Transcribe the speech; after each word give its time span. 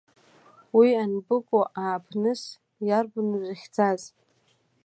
Уи 0.77 0.89
анбыкәу, 1.01 1.63
ааԥныс 1.81 2.41
иарбан 2.87 3.29
узыхьӡаз? 3.37 4.01